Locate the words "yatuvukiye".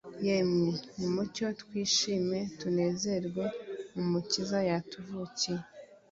4.69-5.63